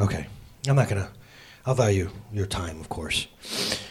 [0.00, 0.26] Okay.
[0.66, 1.10] I'm not going to,
[1.66, 3.26] I'll value your time, of course.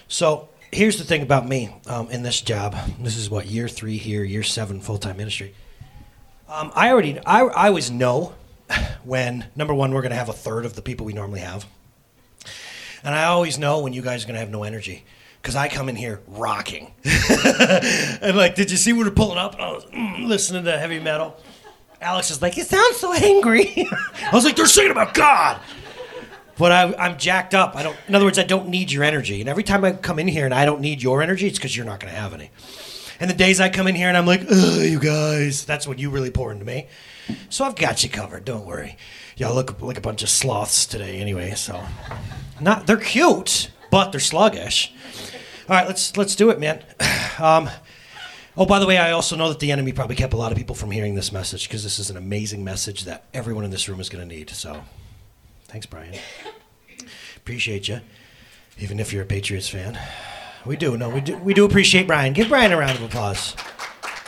[0.08, 2.76] So here's the thing about me um, in this job.
[3.00, 5.54] This is what, year three here, year seven full time ministry.
[6.48, 8.34] Um, I already, I, I always know
[9.04, 11.68] when, number one, we're going to have a third of the people we normally have.
[13.04, 15.06] And I always know when you guys are going to have no energy
[15.42, 16.92] because I come in here rocking.
[17.30, 19.54] and like, did you see we were pulling up?
[19.54, 21.38] And I was mm, listening to heavy metal.
[22.02, 23.74] Alex is like, you sound so angry.
[23.88, 25.60] I was like, they're singing about God.
[26.60, 27.78] But I, I'm jacked up.
[27.78, 27.98] I don't.
[28.10, 29.40] In other words, I don't need your energy.
[29.40, 31.76] And every time I come in here and I don't need your energy, it's because
[31.76, 32.52] you're not going to have any.
[33.22, 35.98] And the days I come in here and I'm like, oh, you guys, that's when
[35.98, 36.88] you really pour into me.
[37.50, 38.44] So I've got you covered.
[38.44, 38.98] Don't worry.
[39.38, 41.52] Y'all look like a bunch of sloths today, anyway.
[41.52, 41.82] So,
[42.60, 44.94] not they're cute, but they're sluggish.
[45.70, 46.84] All right, let's let's do it, man.
[47.40, 47.70] Um,
[48.58, 50.58] oh, by the way, I also know that the enemy probably kept a lot of
[50.58, 53.88] people from hearing this message because this is an amazing message that everyone in this
[53.88, 54.50] room is going to need.
[54.50, 54.84] So,
[55.70, 56.14] thanks, Brian.
[57.38, 58.02] Appreciate you,
[58.80, 59.98] even if you're a Patriots fan.
[60.66, 60.98] We do.
[60.98, 61.38] No, we do.
[61.38, 62.34] We do appreciate Brian.
[62.34, 63.56] Give Brian a round of applause.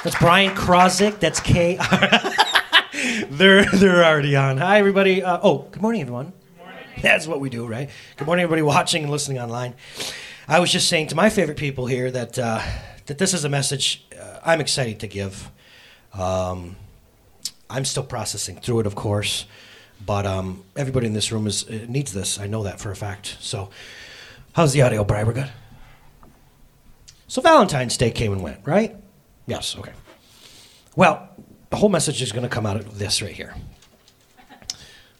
[0.03, 1.19] That's Brian Krozik.
[1.19, 1.77] That's K.
[3.29, 4.57] they're they're already on.
[4.57, 5.21] Hi, everybody.
[5.23, 6.31] Uh, oh, good morning, everyone.
[6.57, 6.83] Good morning.
[7.01, 7.89] That's what we do, right?
[8.15, 9.75] Good morning, everybody watching and listening online.
[10.47, 12.61] I was just saying to my favorite people here that uh,
[13.07, 15.51] that this is a message uh, I'm excited to give.
[16.13, 16.77] Um,
[17.69, 19.45] I'm still processing through it, of course,
[20.05, 22.39] but um, everybody in this room is uh, needs this.
[22.39, 23.37] I know that for a fact.
[23.39, 23.69] So,
[24.53, 25.27] how's the audio, Brian?
[25.27, 25.51] We're good.
[27.27, 28.93] So Valentine's Day came and went, right?
[29.47, 29.77] Yes.
[29.77, 29.93] Okay.
[30.97, 31.29] Well,
[31.69, 33.55] the whole message is going to come out of this right here.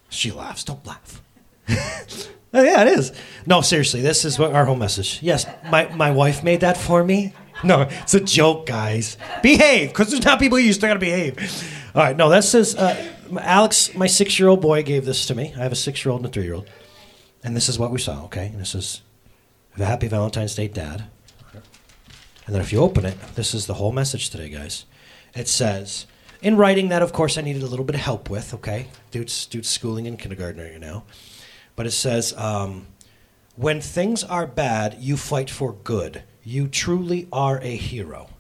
[0.10, 0.66] She laughs.
[0.66, 1.22] Don't laugh.
[1.70, 3.14] oh, yeah, it is.
[3.46, 5.20] No, seriously, this is what our whole message.
[5.24, 7.34] Yes, my, my wife made that for me.
[7.64, 9.16] No, it's a joke, guys.
[9.42, 11.38] Behave, because there's not people you still got to behave.
[11.96, 15.36] All right, no, that says uh, Alex, my six year old boy, gave this to
[15.36, 15.54] me.
[15.56, 16.70] I have a six year old and a three year old.
[17.44, 18.48] And this is what we saw, okay?
[18.48, 19.02] And this is
[19.78, 21.06] happy Valentine's Day, Dad.
[22.46, 24.86] And then if you open it, this is the whole message today, guys.
[25.34, 26.06] It says,
[26.42, 28.88] in writing that, of course, I needed a little bit of help with, okay?
[29.12, 31.04] Dude's, dude's schooling in kindergarten right now.
[31.76, 32.88] But it says, um,
[33.56, 36.24] when things are bad, you fight for good.
[36.44, 38.31] You truly are a hero.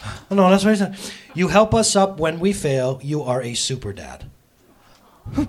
[0.30, 0.96] No, that's what he said.
[1.34, 3.00] You help us up when we fail.
[3.02, 4.30] You are a super dad.
[5.36, 5.48] and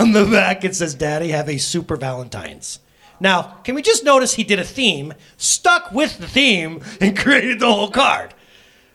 [0.00, 2.80] on the back it says, Daddy, have a super Valentine's.
[3.18, 7.60] Now, can we just notice he did a theme, stuck with the theme, and created
[7.60, 8.34] the whole card?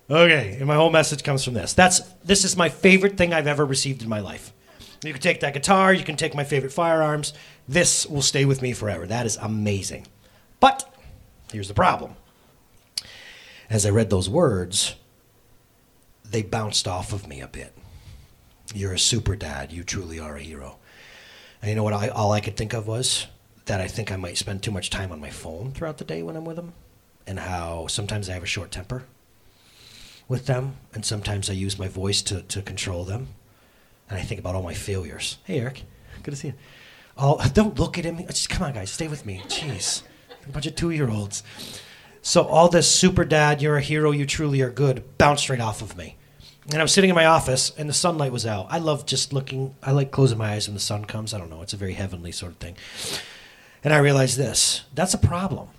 [0.09, 1.73] Okay, and my whole message comes from this.
[1.73, 4.53] That's this is my favorite thing I've ever received in my life.
[5.03, 7.33] You can take that guitar, you can take my favorite firearms.
[7.67, 9.07] This will stay with me forever.
[9.07, 10.05] That is amazing.
[10.59, 10.87] But
[11.51, 12.15] here's the problem.
[13.71, 14.97] As I read those words,
[16.29, 17.73] they bounced off of me a bit.
[18.75, 19.71] You're a super dad.
[19.71, 20.77] You truly are a hero.
[21.61, 21.93] And you know what?
[21.93, 23.27] I, all I could think of was
[23.67, 26.21] that I think I might spend too much time on my phone throughout the day
[26.21, 26.73] when I'm with them,
[27.25, 29.05] and how sometimes I have a short temper
[30.27, 33.29] with them, and sometimes I use my voice to, to control them.
[34.09, 35.37] And I think about all my failures.
[35.45, 35.83] Hey, Eric,
[36.23, 36.55] good to see you.
[37.17, 38.17] Oh, don't look at him.
[38.27, 39.41] Just come on, guys, stay with me.
[39.47, 40.03] Jeez,
[40.45, 41.43] a bunch of two-year-olds.
[42.21, 45.81] So all this super dad, you're a hero, you truly are good, bounced right off
[45.81, 46.17] of me.
[46.67, 48.67] And I was sitting in my office, and the sunlight was out.
[48.69, 49.75] I love just looking.
[49.81, 51.33] I like closing my eyes when the sun comes.
[51.33, 51.63] I don't know.
[51.63, 52.75] It's a very heavenly sort of thing.
[53.83, 54.83] And I realized this.
[54.93, 55.69] That's a problem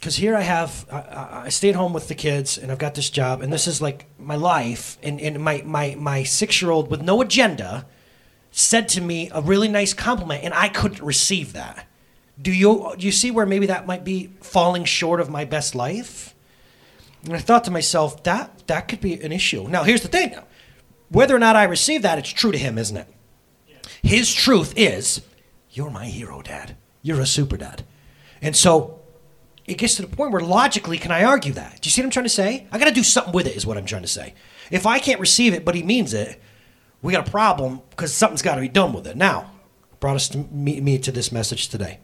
[0.00, 2.94] because here I have I, I stay at home with the kids and I've got
[2.94, 6.70] this job and this is like my life and, and my, my, my six year
[6.70, 7.86] old with no agenda
[8.50, 11.86] said to me a really nice compliment and I couldn't receive that.
[12.40, 15.74] Do you do you see where maybe that might be falling short of my best
[15.74, 16.34] life?
[17.24, 19.68] And I thought to myself that that could be an issue.
[19.68, 20.34] Now here's the thing.
[21.10, 23.08] Whether or not I receive that, it's true to him, isn't it?
[24.02, 25.20] His truth is,
[25.70, 26.76] you're my hero, Dad.
[27.02, 27.84] You're a super dad.
[28.40, 29.00] And so
[29.66, 31.80] it gets to the point where logically, can I argue that?
[31.80, 32.66] Do you see what I'm trying to say?
[32.72, 34.34] I got to do something with it, is what I'm trying to say.
[34.70, 36.40] If I can't receive it, but he means it,
[37.02, 39.16] we got a problem because something's got to be done with it.
[39.16, 39.50] Now,
[40.00, 42.00] brought us to me, me to this message today.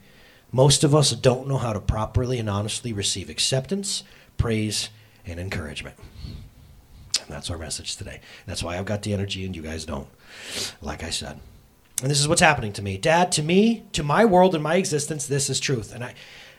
[0.53, 4.05] Most of us don't know how to properly and honestly receive acceptance,
[4.37, 4.91] praise,
[5.27, 5.97] and encouragement.
[7.21, 8.21] And that's our message today.
[8.47, 10.09] That's why I've got the energy and you guys don't,
[10.81, 11.41] like I said.
[12.03, 12.99] And this is what's happening to me.
[12.99, 15.95] Dad, to me, to my world and my existence, this is truth.
[15.95, 16.15] And I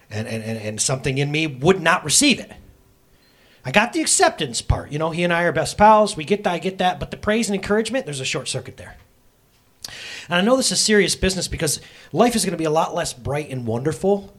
[0.10, 2.51] and, and, and, and something in me would not receive it.
[3.66, 4.92] I got the acceptance part.
[4.92, 6.16] You know, he and I are best pals.
[6.16, 7.00] We get that, I get that.
[7.00, 8.95] But the praise and encouragement, there's a short circuit there.
[10.29, 11.79] And I know this is serious business because
[12.12, 14.33] life is going to be a lot less bright and wonderful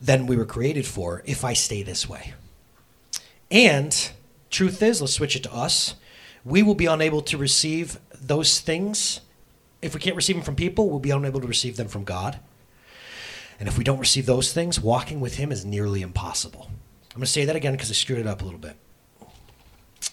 [0.00, 2.34] than we were created for if I stay this way.
[3.50, 4.10] And
[4.50, 5.94] truth is, let's switch it to us.
[6.44, 9.20] We will be unable to receive those things
[9.80, 12.38] If we can't receive them from people, we'll be unable to receive them from God.
[13.60, 16.68] And if we don't receive those things, walking with Him is nearly impossible.
[17.10, 18.76] I'm going to say that again because I screwed it up a little bit.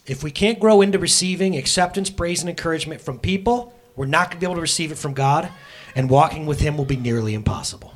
[0.05, 4.37] If we can't grow into receiving acceptance, praise, and encouragement from people, we're not going
[4.37, 5.49] to be able to receive it from God,
[5.95, 7.93] and walking with Him will be nearly impossible.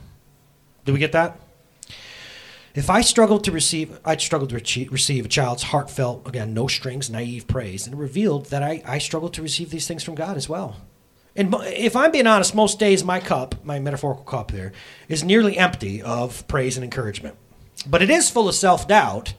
[0.85, 1.39] Do we get that?
[2.75, 7.09] If I struggled to receive, I struggled to receive a child's heartfelt, again, no strings,
[7.09, 10.37] naive praise, and it revealed that I, I struggled to receive these things from God
[10.37, 10.77] as well.
[11.35, 14.71] And if I'm being honest, most days my cup, my metaphorical cup there,
[15.07, 17.35] is nearly empty of praise and encouragement.
[17.87, 19.33] But it is full of self doubt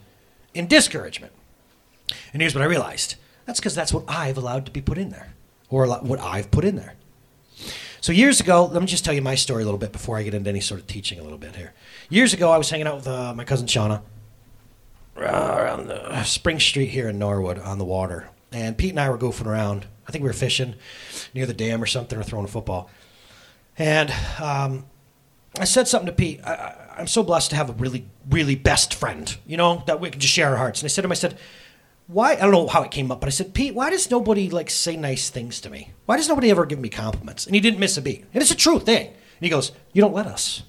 [0.55, 1.33] and discouragement.
[2.33, 3.15] And here's what I realized
[3.45, 5.33] that's because that's what I've allowed to be put in there,
[5.71, 6.93] or what I've put in there.
[8.01, 10.23] So years ago, let me just tell you my story a little bit before I
[10.23, 11.73] get into any sort of teaching a little bit here.
[12.09, 14.01] Years ago, I was hanging out with uh, my cousin Shauna
[15.17, 19.09] uh, around the Spring Street here in Norwood on the water, and Pete and I
[19.09, 19.85] were goofing around.
[20.07, 20.75] I think we were fishing
[21.33, 22.89] near the dam or something, or throwing a football.
[23.77, 24.85] And um,
[25.59, 26.41] I said something to Pete.
[26.43, 30.09] I, am so blessed to have a really, really best friend, you know, that we
[30.09, 30.81] can just share our hearts.
[30.81, 31.37] And I said to him, I said,
[32.11, 34.49] why I don't know how it came up, but I said, Pete, why does nobody
[34.49, 35.91] like say nice things to me?
[36.05, 37.45] Why does nobody ever give me compliments?
[37.45, 38.25] And he didn't miss a beat.
[38.33, 39.07] And it's a true thing.
[39.07, 40.63] And he goes, You don't let us.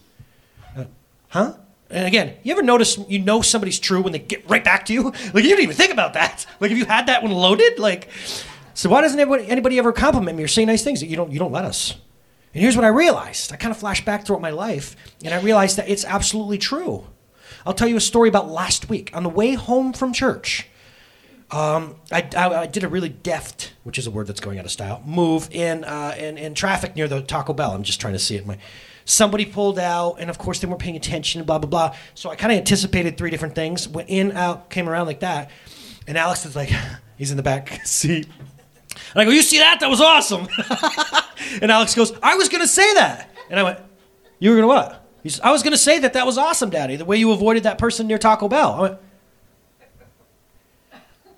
[0.77, 0.85] Uh,
[1.29, 1.55] huh?
[1.91, 4.93] And again, you ever notice you know somebody's true when they get right back to
[4.93, 5.03] you?
[5.35, 6.47] Like you didn't even think about that.
[6.61, 7.79] Like if you had that one loaded?
[7.79, 8.09] Like
[8.75, 11.03] so why doesn't anybody, anybody ever compliment me or say nice things?
[11.03, 11.97] You don't you don't let us.
[12.55, 13.53] And here's what I realized.
[13.53, 14.95] I kind of flashed back throughout my life
[15.25, 17.07] and I realized that it's absolutely true.
[17.67, 19.11] I'll tell you a story about last week.
[19.15, 20.69] On the way home from church,
[21.53, 24.65] um, I, I, I, did a really deft, which is a word that's going out
[24.65, 27.73] of style, move in, uh, in in traffic near the Taco Bell.
[27.73, 28.47] I'm just trying to see it.
[28.47, 28.57] My
[29.05, 31.41] somebody pulled out, and of course they weren't paying attention.
[31.41, 31.97] And blah blah blah.
[32.15, 33.87] So I kind of anticipated three different things.
[33.87, 35.51] Went in, out, came around like that.
[36.09, 36.71] And Alex is like,
[37.19, 38.27] he's in the back seat.
[39.13, 39.81] And I go, you see that?
[39.81, 40.49] That was awesome.
[41.61, 43.31] and Alex goes, I was gonna say that.
[43.51, 43.79] And I went,
[44.39, 45.07] you were gonna what?
[45.23, 46.97] He says, I was gonna say that that was awesome, Daddy.
[46.97, 48.99] The way you avoided that person near Taco Bell.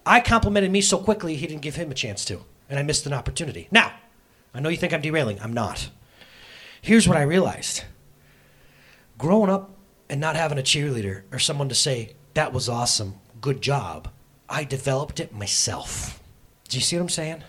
[0.07, 2.45] I complimented me so quickly, he didn't give him a chance to.
[2.69, 3.69] And I missed an opportunity.
[3.71, 3.93] Now,
[4.53, 5.41] I know you think I'm derailing.
[5.41, 5.91] I'm not.
[6.81, 7.85] Here's what I realized
[9.17, 9.71] growing up
[10.09, 14.09] and not having a cheerleader or someone to say, that was awesome, good job,
[14.49, 16.21] I developed it myself.
[16.69, 17.45] Do you see what I'm saying?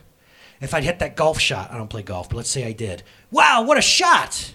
[0.62, 3.04] If I'd hit that golf shot, I don't play golf, but let's say I did.
[3.30, 4.54] Wow, what a shot!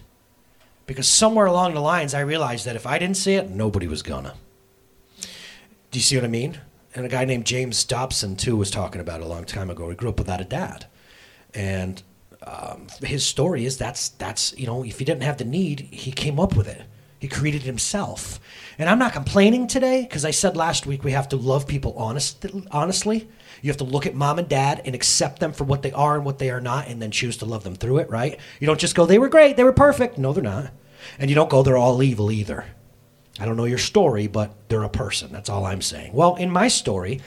[0.86, 4.02] Because somewhere along the lines, I realized that if I didn't see it, nobody was
[4.02, 4.34] gonna.
[5.90, 6.58] Do you see what I mean?
[6.94, 9.88] And a guy named James Dobson too was talking about a long time ago.
[9.90, 10.86] He grew up without a dad,
[11.54, 12.02] and
[12.42, 16.12] um, his story is that's that's you know if he didn't have the need, he
[16.12, 16.82] came up with it.
[17.20, 18.40] He created himself.
[18.78, 21.92] And I'm not complaining today because I said last week we have to love people
[21.98, 23.28] honest, honestly.
[23.60, 26.16] You have to look at mom and dad and accept them for what they are
[26.16, 28.40] and what they are not, and then choose to love them through it, right?
[28.58, 30.16] You don't just go, they were great, they were perfect.
[30.16, 30.72] No, they're not.
[31.18, 32.64] And you don't go, they're all evil either.
[33.38, 35.32] I don't know your story, but they're a person.
[35.32, 36.12] That's all I'm saying.
[36.12, 37.20] Well, in my story,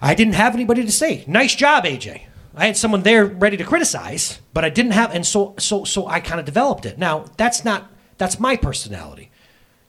[0.00, 3.64] I didn't have anybody to say, "Nice job, AJ." I had someone there ready to
[3.64, 6.98] criticize, but I didn't have, and so so so I kind of developed it.
[6.98, 9.30] Now that's not that's my personality.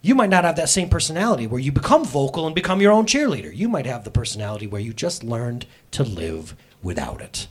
[0.02, 3.06] You might not have that same personality where you become vocal and become your own
[3.06, 3.56] cheerleader.
[3.56, 7.48] You might have the personality where you just learned to live without it.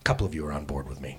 [0.00, 1.18] A couple of you are on board with me.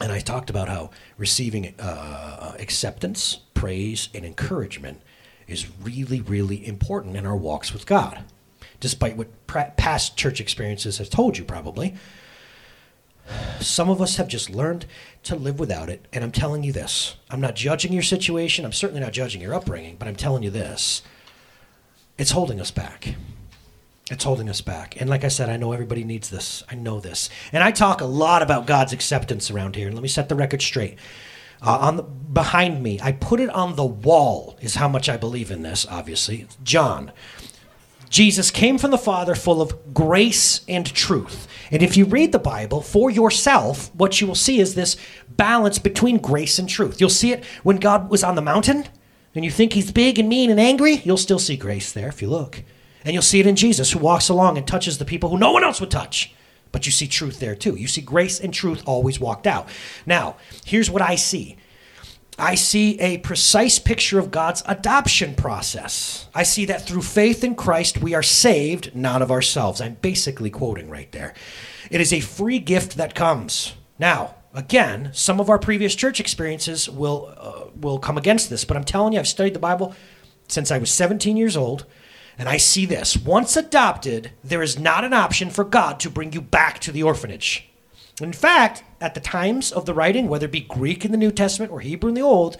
[0.00, 5.00] And I talked about how receiving uh, acceptance, praise, and encouragement
[5.48, 8.22] is really, really important in our walks with God.
[8.78, 11.94] Despite what past church experiences have told you, probably,
[13.60, 14.84] some of us have just learned
[15.22, 16.04] to live without it.
[16.12, 19.54] And I'm telling you this I'm not judging your situation, I'm certainly not judging your
[19.54, 21.00] upbringing, but I'm telling you this
[22.18, 23.14] it's holding us back.
[24.10, 25.00] It's holding us back.
[25.00, 26.62] And like I said, I know everybody needs this.
[26.70, 27.30] I know this.
[27.50, 29.86] And I talk a lot about God's acceptance around here.
[29.86, 30.98] And let me set the record straight.
[31.64, 35.16] Uh, on the, behind me, I put it on the wall, is how much I
[35.16, 36.46] believe in this, obviously.
[36.62, 37.10] John.
[38.10, 41.48] Jesus came from the Father full of grace and truth.
[41.72, 44.96] And if you read the Bible for yourself, what you will see is this
[45.28, 47.00] balance between grace and truth.
[47.00, 48.86] You'll see it when God was on the mountain,
[49.34, 52.22] and you think he's big and mean and angry, you'll still see grace there if
[52.22, 52.62] you look.
[53.04, 55.50] And you'll see it in Jesus, who walks along and touches the people who no
[55.50, 56.32] one else would touch.
[56.74, 57.76] But you see truth there too.
[57.76, 59.68] You see grace and truth always walked out.
[60.06, 61.56] Now, here's what I see
[62.36, 66.26] I see a precise picture of God's adoption process.
[66.34, 69.80] I see that through faith in Christ, we are saved, not of ourselves.
[69.80, 71.32] I'm basically quoting right there.
[71.92, 73.74] It is a free gift that comes.
[73.96, 78.76] Now, again, some of our previous church experiences will, uh, will come against this, but
[78.76, 79.94] I'm telling you, I've studied the Bible
[80.48, 81.86] since I was 17 years old.
[82.36, 83.16] And I see this.
[83.16, 87.02] Once adopted, there is not an option for God to bring you back to the
[87.02, 87.68] orphanage.
[88.20, 91.30] In fact, at the times of the writing, whether it be Greek in the New
[91.30, 92.56] Testament or Hebrew in the Old,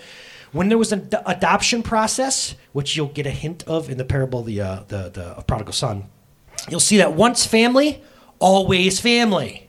[0.52, 4.04] when there was an ad- adoption process, which you'll get a hint of in the
[4.04, 6.04] parable of the, uh, the, the prodigal son,
[6.69, 8.02] you'll see that once family,
[8.38, 9.69] always family.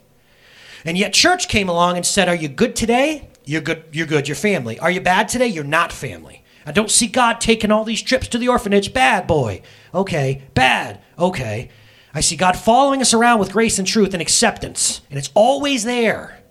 [0.85, 3.29] And yet church came along and said, Are you good today?
[3.43, 4.79] You're good, you're good, you're family.
[4.79, 5.47] Are you bad today?
[5.47, 6.43] You're not family.
[6.65, 8.91] I don't see God taking all these trips to the orphanage.
[8.91, 9.62] Bad boy.
[9.95, 10.43] Okay.
[10.53, 11.01] Bad.
[11.17, 11.69] Okay.
[12.13, 15.01] I see God following us around with grace and truth and acceptance.
[15.09, 16.41] And it's always there.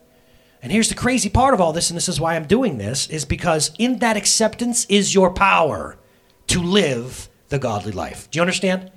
[0.63, 3.07] And here's the crazy part of all this, and this is why I'm doing this,
[3.11, 5.99] is because in that acceptance is your power
[6.47, 8.31] to live the godly life.
[8.31, 8.91] Do you understand?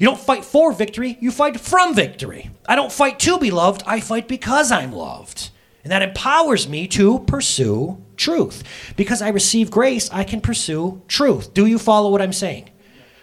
[0.00, 2.50] You don't fight for victory, you fight from victory.
[2.66, 5.50] I don't fight to be loved, I fight because I'm loved.
[5.84, 8.64] And that empowers me to pursue truth.
[8.96, 11.54] Because I receive grace, I can pursue truth.
[11.54, 12.70] Do you follow what I'm saying?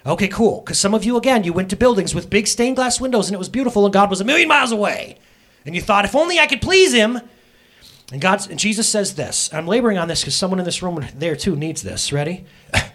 [0.06, 0.62] Okay, cool.
[0.62, 3.36] Because some of you, again, you went to buildings with big stained glass windows and
[3.36, 5.18] it was beautiful and God was a million miles away.
[5.66, 7.22] And you thought, if only I could please him.
[8.12, 9.52] And God, and Jesus says this.
[9.52, 12.14] I'm laboring on this because someone in this room there too needs this.
[12.14, 12.46] Ready?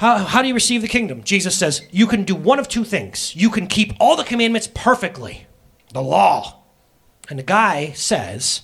[0.00, 1.22] How, how do you receive the kingdom?
[1.24, 3.36] Jesus says, You can do one of two things.
[3.36, 5.46] You can keep all the commandments perfectly,
[5.92, 6.62] the law.
[7.28, 8.62] And the guy says,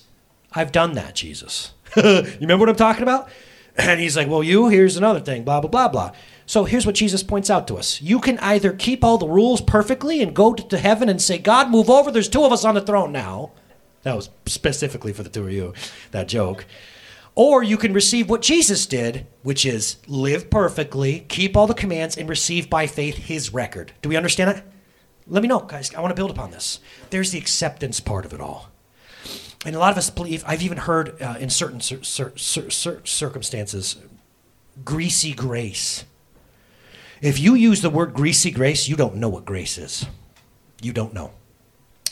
[0.53, 1.73] I've done that, Jesus.
[1.95, 3.29] you remember what I'm talking about?
[3.79, 6.11] And he's like, Well, you, here's another thing, blah, blah, blah, blah.
[6.47, 8.01] So here's what Jesus points out to us.
[8.01, 11.69] You can either keep all the rules perfectly and go to heaven and say, God,
[11.69, 12.09] move over.
[12.09, 13.51] There's two of us on the throne now.
[14.03, 15.73] That was specifically for the two of you,
[16.11, 16.65] that joke.
[17.35, 22.15] Or you can receive what Jesus did, which is live perfectly, keep all the commands,
[22.15, 23.91] and receive by faith his record.
[24.01, 24.65] Do we understand that?
[25.27, 25.93] Let me know, guys.
[25.93, 26.79] I want to build upon this.
[27.09, 28.69] There's the acceptance part of it all.
[29.65, 33.01] And a lot of us believe, I've even heard uh, in certain cir- cir- cir-
[33.03, 33.97] circumstances,
[34.85, 36.05] greasy grace.
[37.21, 40.05] If you use the word greasy grace, you don't know what grace is.
[40.81, 41.31] You don't know.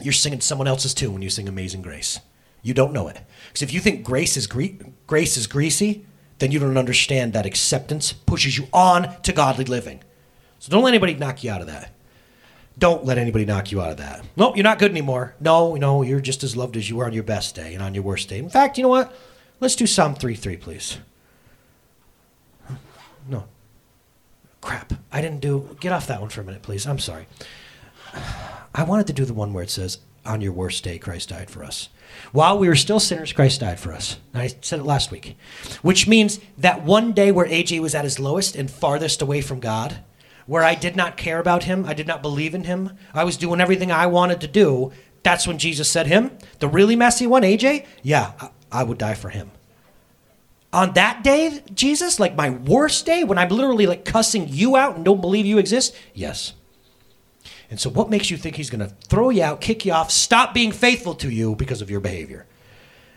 [0.02, 2.20] You're singing someone else's tune when you sing Amazing Grace.
[2.62, 3.20] You don't know it.
[3.48, 6.06] Because if you think grace is gre- grace is greasy,
[6.40, 10.02] then you don't understand that acceptance pushes you on to godly living.
[10.60, 11.92] So don't let anybody knock you out of that.
[12.78, 14.26] Don't let anybody knock you out of that.
[14.36, 15.36] Nope, you're not good anymore.
[15.40, 17.94] No, no, you're just as loved as you were on your best day and on
[17.94, 18.40] your worst day.
[18.40, 19.16] In fact, you know what?
[19.62, 20.98] Let's do Psalm 3 3, please.
[23.30, 23.46] No.
[24.66, 24.94] Crap.
[25.12, 25.78] I didn't do.
[25.80, 26.88] Get off that one for a minute, please.
[26.88, 27.28] I'm sorry.
[28.74, 31.52] I wanted to do the one where it says, On your worst day, Christ died
[31.52, 31.90] for us.
[32.32, 34.18] While we were still sinners, Christ died for us.
[34.34, 35.38] And I said it last week.
[35.84, 39.60] Which means that one day where AJ was at his lowest and farthest away from
[39.60, 40.00] God,
[40.48, 43.38] where I did not care about him, I did not believe in him, I was
[43.38, 44.92] doing everything I wanted to do,
[45.22, 49.16] that's when Jesus said, Him, the really messy one, AJ, yeah, I, I would die
[49.16, 49.52] for him.
[50.76, 54.98] On that day, Jesus, like my worst day, when I'm literally like cussing you out
[54.98, 56.52] and don't believe you exist, yes.
[57.70, 60.12] And so, what makes you think he's going to throw you out, kick you off,
[60.12, 62.46] stop being faithful to you because of your behavior?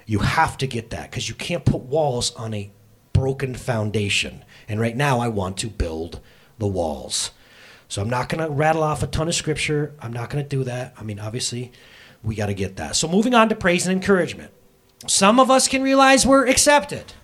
[0.07, 2.71] You have to get that because you can't put walls on a
[3.13, 4.45] broken foundation.
[4.69, 6.21] And right now, I want to build
[6.59, 7.33] the walls.
[7.89, 9.97] So, I'm not going to rattle off a ton of scripture.
[9.99, 10.95] I'm not going to do that.
[10.97, 11.73] I mean, obviously,
[12.23, 12.95] we got to get that.
[12.95, 14.53] So, moving on to praise and encouragement.
[15.09, 17.15] Some of us can realize we're accepted.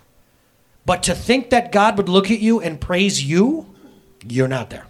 [0.87, 3.75] But to think that God would look at you and praise you,
[4.27, 4.87] you're not there.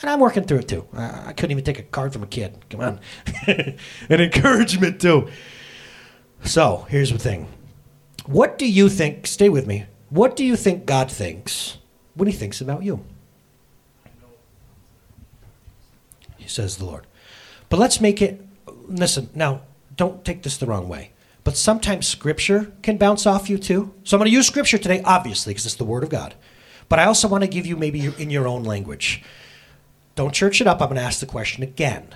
[0.00, 0.86] And I'm working through it too.
[0.92, 2.64] I, couldn't even take a card from a kid.
[2.68, 3.00] Come on.
[3.46, 5.28] An encouragement too.
[6.44, 7.48] So here's the thing.
[8.26, 9.26] What do you think?
[9.26, 9.86] Stay with me.
[10.10, 11.78] What do you think God thinks
[12.14, 13.04] when he thinks about you?
[16.36, 17.06] He says the Lord.
[17.68, 18.44] But let's make it,
[18.86, 19.62] listen, now,
[19.96, 21.12] don't take this the wrong way.
[21.44, 23.94] But sometimes scripture can bounce off you too.
[24.02, 26.34] So I'm going to use scripture today, obviously, because it's the word of God.
[26.88, 29.22] But I also want to give you maybe in your own language.
[30.14, 30.80] Don't church it up.
[30.80, 32.14] I'm going to ask the question again.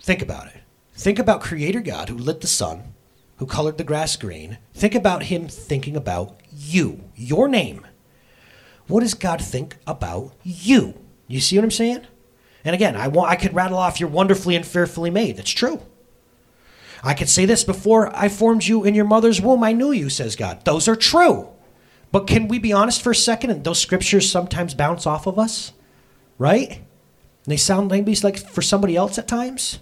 [0.00, 0.62] Think about it.
[0.94, 2.94] Think about Creator God who lit the sun,
[3.36, 4.58] who colored the grass green.
[4.72, 7.86] Think about Him thinking about you, your name.
[8.86, 10.94] What does God think about you?
[11.26, 12.06] You see what I'm saying?
[12.64, 15.36] And again, I want I could rattle off you're wonderfully and fearfully made.
[15.36, 15.82] That's true.
[17.02, 20.08] I could say this before I formed you in your mother's womb, I knew you,
[20.08, 20.64] says God.
[20.64, 21.48] Those are true.
[22.12, 23.50] But can we be honest for a second?
[23.50, 25.72] And those scriptures sometimes bounce off of us,
[26.38, 26.70] right?
[26.70, 29.80] And they sound maybe like for somebody else at times.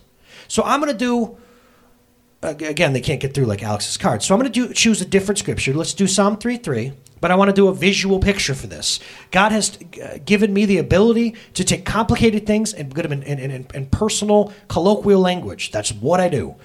[0.48, 1.38] So I'm going to do,
[2.42, 4.22] again, they can't get through like Alex's card.
[4.22, 5.72] So I'm going to choose a different scripture.
[5.72, 6.92] Let's do Psalm 3 3.
[7.20, 9.00] But I want to do a visual picture for this.
[9.30, 13.22] God has uh, given me the ability to take complicated things and put them in,
[13.22, 15.70] in, in, in personal, colloquial language.
[15.70, 16.56] That's what I do.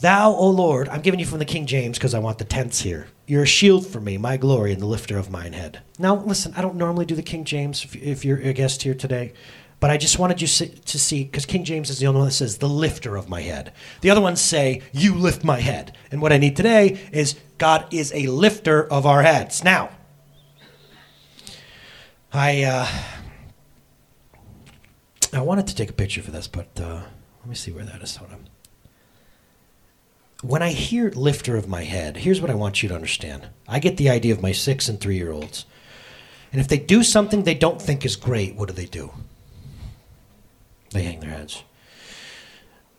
[0.00, 2.80] Thou, O Lord, I'm giving you from the King James because I want the tense
[2.80, 3.08] here.
[3.26, 5.82] You're a shield for me, my glory, and the lifter of mine head.
[5.98, 9.32] Now, listen, I don't normally do the King James if, you're a guest here today.
[9.80, 12.34] But I just wanted you to see, because King James is the only one that
[12.34, 13.72] says, the lifter of my head.
[14.00, 15.96] The other ones say, you lift my head.
[16.10, 19.62] And what I need today is God is a lifter of our heads.
[19.62, 19.90] Now,
[22.32, 22.88] I uh,
[25.32, 27.02] I wanted to take a picture for this, but uh,
[27.40, 28.16] let me see where that is.
[28.16, 28.48] Hold on.
[30.42, 33.48] When I hear lifter of my head, here's what I want you to understand.
[33.66, 35.66] I get the idea of my six and three year olds.
[36.52, 39.10] And if they do something they don't think is great, what do they do?
[40.90, 41.64] They hang their heads.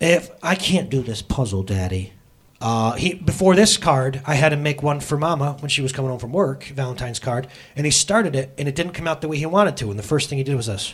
[0.02, 2.14] If I can't do this puzzle, Daddy,
[2.62, 5.94] uh, he before this card, I had him make one for Mama when she was
[5.94, 9.22] coming home from work, Valentine's card, and he started it, and it didn't come out
[9.22, 9.90] the way he wanted to.
[9.90, 10.94] And the first thing he did was this: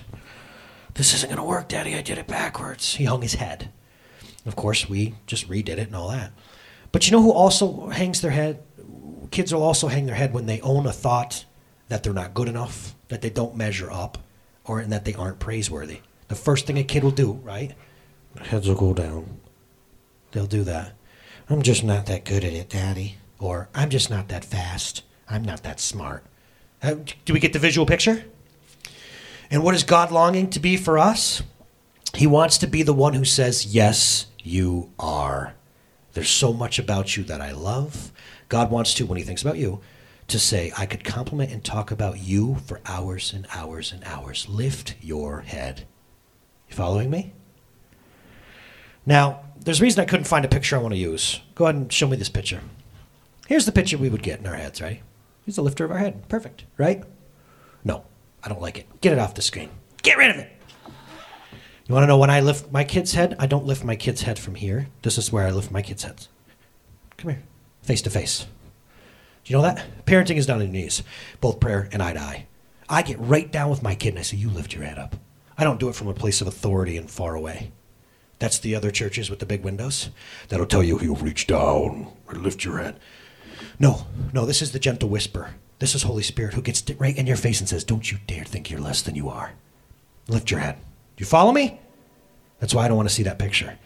[0.93, 1.95] "This isn't going to work, Daddy.
[1.95, 3.71] I did it backwards." He hung his head.
[4.45, 6.31] Of course, we just redid it and all that.
[6.91, 8.63] But you know who also hangs their head?
[9.31, 11.45] Kids will also hang their head when they own a thought
[11.89, 14.17] that they're not good enough, that they don't measure up,
[14.63, 15.99] or and that they aren't praiseworthy.
[16.27, 17.73] The first thing a kid will do, right?
[18.39, 19.39] Heads will go down.
[20.31, 20.93] They'll do that.
[21.49, 23.17] I'm just not that good at it, Daddy.
[23.39, 25.03] Or I'm just not that fast.
[25.29, 26.23] I'm not that smart.
[26.81, 28.25] Uh, do we get the visual picture?
[29.51, 31.43] And what is God longing to be for us?
[32.15, 35.55] He wants to be the one who says, Yes, you are.
[36.13, 38.11] There's so much about you that I love.
[38.47, 39.81] God wants to, when He thinks about you,
[40.27, 44.47] to say, I could compliment and talk about you for hours and hours and hours.
[44.49, 45.85] Lift your head.
[46.69, 47.33] You following me?
[49.05, 51.41] Now, there's a reason I couldn't find a picture I want to use.
[51.53, 52.61] Go ahead and show me this picture.
[53.47, 55.01] Here's the picture we would get in our heads, right?
[55.45, 56.27] Here's the lifter of our head.
[56.27, 57.03] Perfect, right?
[57.83, 58.03] No,
[58.43, 59.01] I don't like it.
[59.01, 59.69] Get it off the screen.
[60.01, 60.51] Get rid of it.
[61.87, 63.35] You want to know when I lift my kid's head?
[63.37, 64.87] I don't lift my kid's head from here.
[65.03, 66.29] This is where I lift my kid's heads.
[67.17, 67.43] Come here,
[67.83, 68.47] face to face.
[69.43, 69.85] Do you know that?
[70.05, 71.03] Parenting is done on your knees,
[71.41, 72.47] both prayer and eye to eye.
[72.89, 75.15] I get right down with my kid and I say, You lift your head up.
[75.59, 77.71] I don't do it from a place of authority and far away.
[78.39, 80.09] That's the other churches with the big windows.
[80.49, 83.00] That'll tell you he'll reach down or lift your head.
[83.79, 85.51] No, no, this is the gentle whisper.
[85.77, 88.43] This is Holy Spirit who gets right in your face and says, Don't you dare
[88.43, 89.53] think you're less than you are.
[90.27, 90.77] Lift your head.
[91.17, 91.79] You follow me?
[92.59, 93.77] That's why I don't want to see that picture.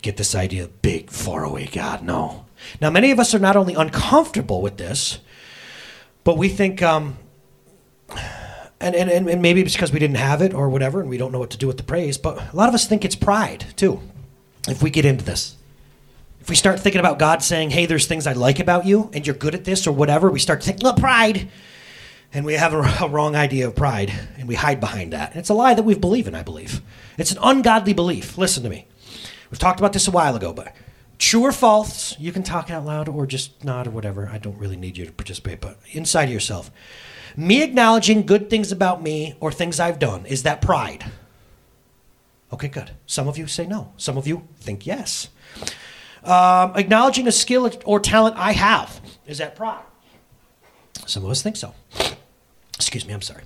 [0.00, 2.02] Get this idea of big, faraway God.
[2.02, 2.46] No.
[2.80, 5.18] Now, many of us are not only uncomfortable with this,
[6.24, 7.18] but we think, um,
[8.80, 11.32] and, and, and maybe it's because we didn't have it or whatever, and we don't
[11.32, 13.66] know what to do with the praise, but a lot of us think it's pride,
[13.76, 14.00] too,
[14.68, 15.56] if we get into this.
[16.40, 19.24] If we start thinking about God saying, hey, there's things I like about you, and
[19.24, 21.48] you're good at this or whatever, we start thinking, think, look, pride.
[22.34, 25.30] And we have a, a wrong idea of pride, and we hide behind that.
[25.30, 26.80] And it's a lie that we believe in, I believe.
[27.18, 28.38] It's an ungodly belief.
[28.38, 28.86] Listen to me.
[29.50, 30.74] We've talked about this a while ago, but
[31.18, 34.28] true or false, you can talk out loud or just nod or whatever.
[34.32, 36.70] I don't really need you to participate, but inside of yourself.
[37.36, 41.04] Me acknowledging good things about me or things I've done, is that pride?
[42.52, 42.90] Okay, good.
[43.06, 43.92] Some of you say no.
[43.96, 45.28] Some of you think yes.
[46.24, 49.82] Um, acknowledging a skill or talent I have, is that pride?
[51.06, 51.74] Some of us think so.
[52.82, 53.44] Excuse me, I'm sorry.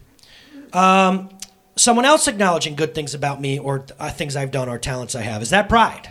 [0.72, 1.30] Um,
[1.76, 5.22] someone else acknowledging good things about me or uh, things I've done or talents I
[5.22, 6.10] have, is that pride?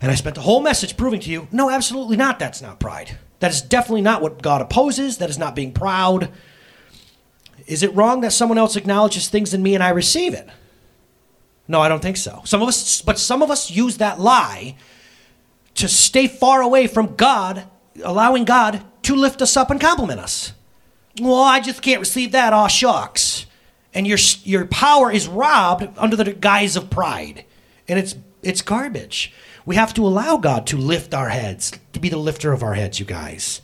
[0.00, 2.38] And I spent the whole message proving to you no, absolutely not.
[2.38, 3.18] That's not pride.
[3.40, 5.18] That is definitely not what God opposes.
[5.18, 6.30] That is not being proud.
[7.66, 10.48] Is it wrong that someone else acknowledges things in me and I receive it?
[11.68, 12.42] No, I don't think so.
[12.44, 14.76] Some of us, but some of us use that lie
[15.74, 17.64] to stay far away from God,
[18.02, 20.52] allowing God to lift us up and compliment us.
[21.20, 22.52] Well, I just can't receive that.
[22.52, 23.46] Aw, shucks.
[23.94, 27.44] And your your power is robbed under the guise of pride,
[27.88, 29.32] and it's it's garbage.
[29.64, 32.74] We have to allow God to lift our heads, to be the lifter of our
[32.74, 33.62] heads, you guys.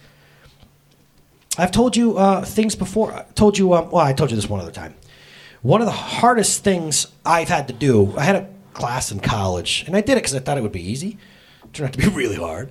[1.59, 3.13] I've told you uh, things before.
[3.13, 4.95] I told you, um, well, I told you this one other time.
[5.61, 9.85] One of the hardest things I've had to do, I had a class in college,
[9.87, 11.19] and I did it because I thought it would be easy.
[11.73, 12.71] Turned out to be really hard.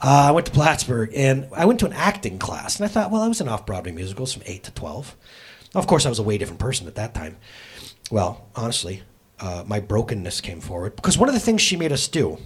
[0.00, 3.10] Uh, I went to Plattsburgh, and I went to an acting class, and I thought,
[3.10, 5.16] well, I was in off-Broadway musicals from 8 to 12.
[5.74, 7.36] Of course, I was a way different person at that time.
[8.10, 9.02] Well, honestly,
[9.40, 12.38] uh, my brokenness came forward because one of the things she made us do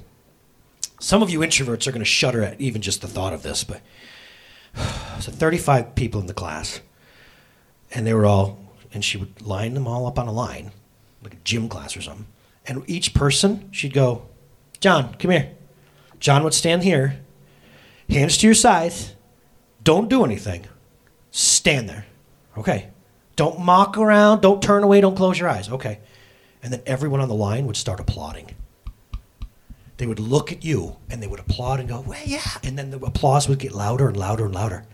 [0.99, 3.64] some of you introverts are going to shudder at even just the thought of this,
[3.64, 3.81] but
[5.21, 6.81] so 35 people in the class,
[7.92, 8.59] and they were all,
[8.92, 10.73] and she would line them all up on a line,
[11.23, 12.27] like a gym class or something.
[12.66, 14.27] And each person, she'd go,
[14.81, 15.53] John, come here.
[16.20, 17.20] John would stand here,
[18.09, 19.14] hands to your sides,
[19.85, 20.66] don't do anything,
[21.31, 22.07] stand there.
[22.57, 22.90] Okay.
[23.37, 25.68] Don't mock around, don't turn away, don't close your eyes.
[25.68, 26.00] Okay.
[26.62, 28.55] And then everyone on the line would start applauding
[29.96, 32.59] they would look at you and they would applaud and go, well, yeah.
[32.62, 34.85] And then the applause would get louder and louder and louder.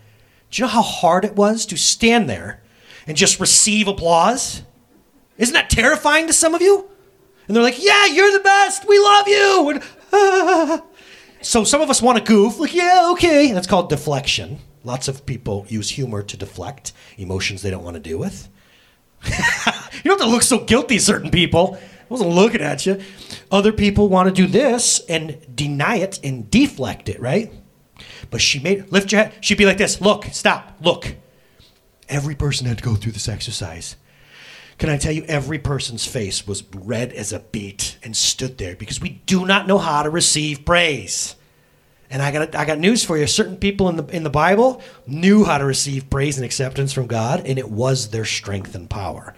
[0.49, 2.61] Do you know how hard it was to stand there
[3.05, 4.63] and just receive applause?
[5.37, 6.89] Isn't that terrifying to some of you?
[7.47, 8.87] And they're like, yeah, you're the best.
[8.87, 9.69] We love you.
[9.71, 9.83] And,
[10.13, 10.83] ah.
[11.43, 13.51] So some of us want to goof, like, yeah, okay.
[13.51, 14.59] That's called deflection.
[14.85, 18.47] Lots of people use humor to deflect emotions they don't want to deal with.
[19.25, 19.31] you
[20.05, 21.77] don't have to look so guilty, certain people.
[21.77, 23.01] I wasn't looking at you.
[23.51, 27.51] Other people want to do this and deny it and deflect it, right?
[28.31, 29.33] But she made, lift your head.
[29.41, 31.15] She'd be like this look, stop, look.
[32.07, 33.95] Every person had to go through this exercise.
[34.77, 38.75] Can I tell you, every person's face was red as a beet and stood there
[38.75, 41.35] because we do not know how to receive praise.
[42.09, 43.25] And I got I got news for you.
[43.25, 47.07] Certain people in the in the Bible knew how to receive praise and acceptance from
[47.07, 49.33] God, and it was their strength and power.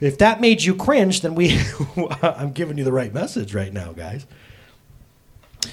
[0.00, 1.58] If that made you cringe, then we
[2.22, 4.26] I'm giving you the right message right now, guys.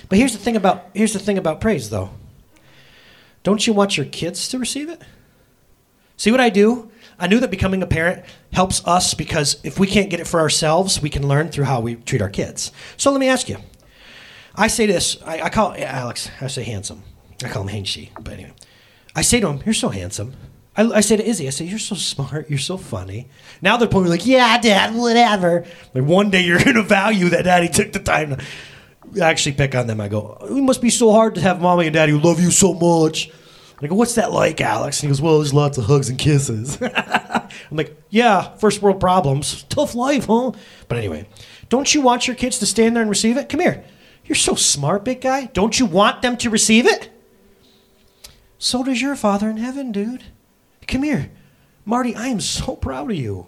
[0.07, 2.11] But here's the thing about here's the thing about praise though.
[3.43, 5.01] Don't you want your kids to receive it?
[6.15, 6.90] See what I do?
[7.21, 10.39] I knew that becoming a parent helps us because if we can't get it for
[10.39, 12.71] ourselves, we can learn through how we treat our kids.
[12.97, 13.57] So let me ask you.
[14.55, 17.03] I say this, I, I call Alex, I say handsome.
[17.43, 18.53] I call him Hainshy, but anyway.
[19.15, 20.33] I say to him, You're so handsome.
[20.75, 23.27] I, I say to Izzy, I say, You're so smart, you're so funny.
[23.61, 25.65] Now they're probably like, Yeah, dad, whatever.
[25.93, 28.37] Like one day you're gonna value that daddy took the time
[29.15, 30.01] to actually pick on them.
[30.01, 32.51] I go, It must be so hard to have mommy and daddy who love you
[32.51, 33.31] so much.
[33.81, 34.99] I go, what's that like, Alex?
[34.99, 36.77] And he goes, well, there's lots of hugs and kisses.
[36.95, 39.63] I'm like, yeah, first world problems.
[39.63, 40.51] Tough life, huh?
[40.87, 41.27] But anyway,
[41.69, 43.49] don't you want your kids to stand there and receive it?
[43.49, 43.83] Come here.
[44.25, 45.45] You're so smart, big guy.
[45.45, 47.09] Don't you want them to receive it?
[48.57, 50.25] So does your father in heaven, dude.
[50.87, 51.31] Come here.
[51.83, 53.47] Marty, I am so proud of you.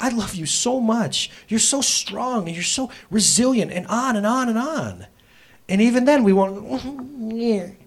[0.00, 1.30] I love you so much.
[1.48, 5.06] You're so strong and you're so resilient and on and on and on.
[5.68, 7.68] And even then we want, yeah.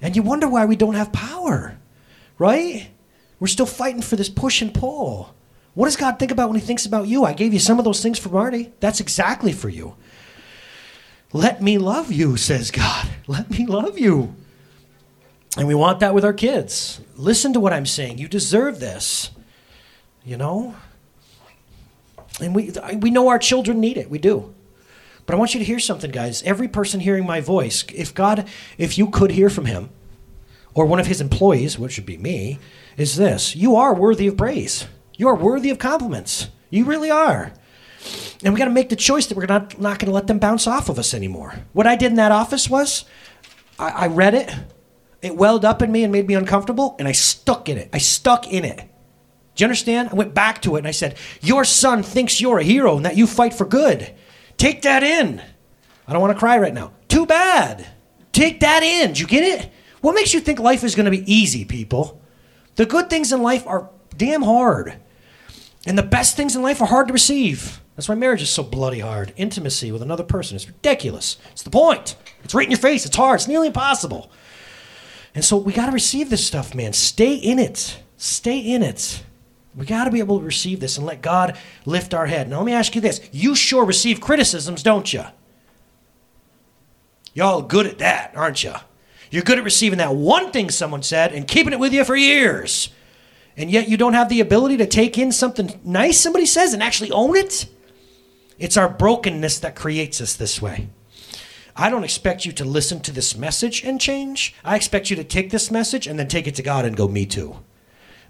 [0.00, 1.78] And you wonder why we don't have power,
[2.38, 2.88] right?
[3.40, 5.34] We're still fighting for this push and pull.
[5.74, 7.24] What does God think about when He thinks about you?
[7.24, 8.72] I gave you some of those things for Marty.
[8.80, 9.96] That's exactly for you.
[11.32, 13.08] Let me love you, says God.
[13.26, 14.34] Let me love you.
[15.56, 17.00] And we want that with our kids.
[17.14, 18.18] Listen to what I'm saying.
[18.18, 19.30] You deserve this.
[20.24, 20.74] You know?
[22.40, 24.10] And we, we know our children need it.
[24.10, 24.54] We do.
[25.26, 26.42] But I want you to hear something, guys.
[26.44, 29.90] Every person hearing my voice, if God, if you could hear from Him,
[30.72, 32.58] or one of His employees, which would be me,
[32.96, 34.86] is this you are worthy of praise.
[35.14, 36.48] You are worthy of compliments.
[36.70, 37.52] You really are.
[38.44, 40.38] And we got to make the choice that we're not, not going to let them
[40.38, 41.54] bounce off of us anymore.
[41.72, 43.04] What I did in that office was
[43.78, 44.54] I, I read it,
[45.22, 47.88] it welled up in me and made me uncomfortable, and I stuck in it.
[47.92, 48.78] I stuck in it.
[49.56, 50.10] Do you understand?
[50.10, 53.06] I went back to it and I said, Your son thinks you're a hero and
[53.06, 54.12] that you fight for good.
[54.56, 55.42] Take that in.
[56.08, 56.92] I don't want to cry right now.
[57.08, 57.86] Too bad.
[58.32, 59.12] Take that in.
[59.12, 59.70] Do you get it?
[60.00, 62.20] What makes you think life is going to be easy, people?
[62.76, 64.98] The good things in life are damn hard.
[65.86, 67.80] And the best things in life are hard to receive.
[67.94, 69.32] That's why marriage is so bloody hard.
[69.36, 71.38] Intimacy with another person is ridiculous.
[71.52, 72.16] It's the point.
[72.44, 73.06] It's right in your face.
[73.06, 73.40] It's hard.
[73.40, 74.30] It's nearly impossible.
[75.34, 76.92] And so we got to receive this stuff, man.
[76.92, 77.98] Stay in it.
[78.16, 79.22] Stay in it.
[79.76, 82.48] We got to be able to receive this and let God lift our head.
[82.48, 83.20] Now, let me ask you this.
[83.30, 85.24] You sure receive criticisms, don't you?
[87.34, 88.72] Y'all good at that, aren't you?
[89.30, 92.16] You're good at receiving that one thing someone said and keeping it with you for
[92.16, 92.88] years.
[93.56, 96.82] And yet you don't have the ability to take in something nice somebody says and
[96.82, 97.66] actually own it?
[98.58, 100.88] It's our brokenness that creates us this way.
[101.74, 104.54] I don't expect you to listen to this message and change.
[104.64, 107.06] I expect you to take this message and then take it to God and go,
[107.06, 107.58] Me too.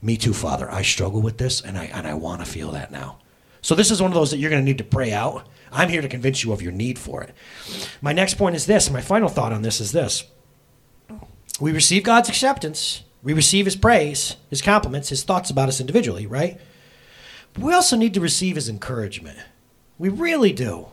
[0.07, 0.71] Me too, Father.
[0.71, 3.19] I struggle with this and I, and I want to feel that now.
[3.61, 5.49] So, this is one of those that you're going to need to pray out.
[5.73, 7.35] I'm here to convince you of your need for it.
[8.01, 8.89] My next point is this.
[8.89, 10.23] My final thought on this is this
[11.61, 16.25] we receive God's acceptance, we receive His praise, His compliments, His thoughts about us individually,
[16.25, 16.61] right?
[17.55, 19.41] But we also need to receive His encouragement.
[19.99, 20.87] We really do.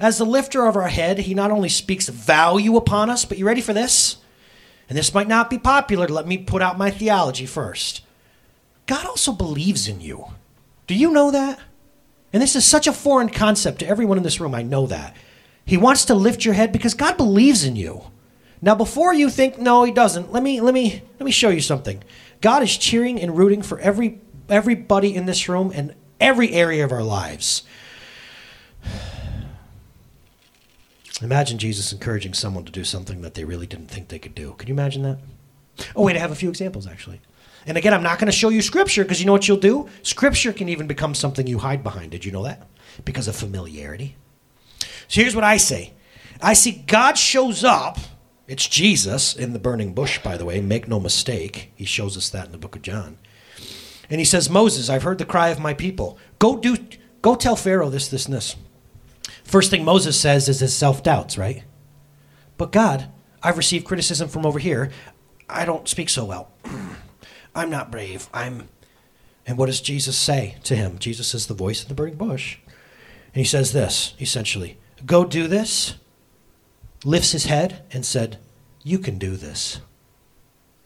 [0.00, 3.46] As the lifter of our head, He not only speaks value upon us, but you
[3.46, 4.16] ready for this?
[4.88, 6.08] And this might not be popular.
[6.08, 8.02] Let me put out my theology first.
[8.86, 10.26] God also believes in you.
[10.86, 11.58] Do you know that?
[12.32, 14.54] And this is such a foreign concept to everyone in this room.
[14.54, 15.16] I know that.
[15.64, 18.04] He wants to lift your head because God believes in you.
[18.62, 21.60] Now before you think no he doesn't, let me let me let me show you
[21.60, 22.02] something.
[22.40, 26.92] God is cheering and rooting for every everybody in this room and every area of
[26.92, 27.64] our lives.
[31.22, 34.54] Imagine Jesus encouraging someone to do something that they really didn't think they could do.
[34.58, 35.18] Can you imagine that?
[35.94, 37.20] Oh, wait, I have a few examples actually.
[37.66, 39.88] And again, I'm not going to show you scripture because you know what you'll do?
[40.02, 42.12] Scripture can even become something you hide behind.
[42.12, 42.68] Did you know that?
[43.04, 44.16] Because of familiarity.
[45.08, 45.92] So here's what I say
[46.40, 47.98] I see God shows up.
[48.46, 50.60] It's Jesus in the burning bush, by the way.
[50.60, 51.72] Make no mistake.
[51.74, 53.18] He shows us that in the book of John.
[54.08, 56.16] And he says, Moses, I've heard the cry of my people.
[56.38, 56.76] Go do,
[57.26, 58.54] Go tell Pharaoh this, this, and this.
[59.42, 61.64] First thing Moses says is his self doubts, right?
[62.56, 63.10] But God,
[63.42, 64.92] I've received criticism from over here.
[65.48, 66.52] I don't speak so well.
[67.56, 68.28] I'm not brave.
[68.32, 68.68] I'm.
[69.46, 70.98] And what does Jesus say to him?
[70.98, 72.58] Jesus is the voice in the burning bush.
[72.66, 75.94] And he says this, essentially Go do this,
[77.04, 78.38] lifts his head, and said,
[78.82, 79.80] You can do this.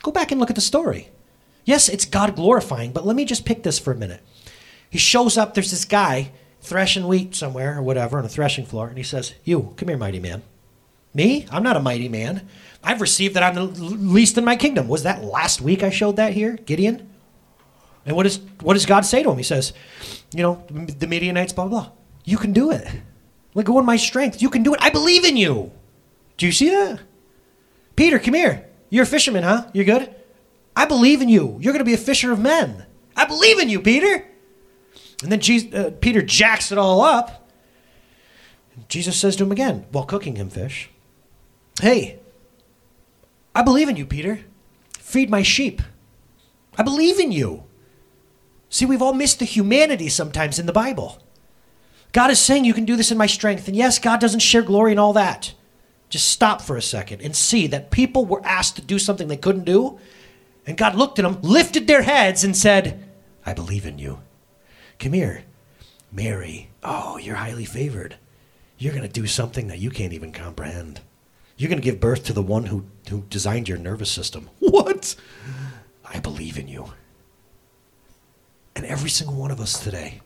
[0.02, 1.10] Go back and look at the story.
[1.64, 4.22] Yes, it's God glorifying, but let me just pick this for a minute.
[4.88, 8.88] He shows up, there's this guy threshing wheat somewhere or whatever on a threshing floor,
[8.88, 10.42] and he says, You, come here, mighty man.
[11.12, 11.46] Me?
[11.50, 12.48] I'm not a mighty man.
[12.82, 14.88] I've received that I'm the least in my kingdom.
[14.88, 17.08] Was that last week I showed that here, Gideon?
[18.06, 19.36] And what, is, what does God say to him?
[19.36, 19.72] He says,
[20.34, 21.92] You know, the Midianites, blah, blah, blah.
[22.24, 22.86] You can do it.
[23.54, 24.40] Let go of my strength.
[24.40, 24.80] You can do it.
[24.82, 25.72] I believe in you.
[26.36, 27.00] Do you see that?
[27.96, 28.66] Peter, come here.
[28.88, 29.66] You're a fisherman, huh?
[29.72, 30.14] You're good?
[30.74, 31.58] I believe in you.
[31.60, 32.86] You're going to be a fisher of men.
[33.16, 34.24] I believe in you, Peter.
[35.22, 37.50] And then Jesus, uh, Peter jacks it all up.
[38.88, 40.88] Jesus says to him again, while cooking him fish,
[41.80, 42.18] Hey,
[43.54, 44.40] I believe in you, Peter.
[44.98, 45.80] Feed my sheep.
[46.76, 47.64] I believe in you.
[48.68, 51.22] See, we've all missed the humanity sometimes in the Bible.
[52.12, 53.66] God is saying you can do this in my strength.
[53.66, 55.54] And yes, God doesn't share glory and all that.
[56.08, 59.36] Just stop for a second and see that people were asked to do something they
[59.36, 59.98] couldn't do.
[60.66, 63.08] And God looked at them, lifted their heads, and said,
[63.46, 64.20] I believe in you.
[64.98, 65.44] Come here.
[66.12, 68.16] Mary, oh, you're highly favored.
[68.76, 71.00] You're going to do something that you can't even comprehend.
[71.60, 74.48] You're going to give birth to the one who, who designed your nervous system.
[74.60, 75.14] What?
[76.06, 76.94] I believe in you.
[78.74, 80.22] And every single one of us today,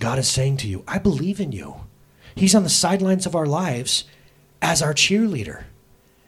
[0.00, 1.82] God is saying to you, I believe in you.
[2.34, 4.06] He's on the sidelines of our lives
[4.60, 5.66] as our cheerleader.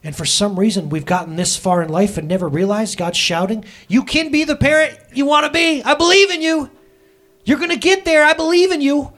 [0.04, 3.64] And for some reason, we've gotten this far in life and never realized God's shouting,
[3.88, 5.82] You can be the parent you want to be.
[5.82, 6.70] I believe in you.
[7.44, 8.24] You're going to get there.
[8.24, 9.14] I believe in you.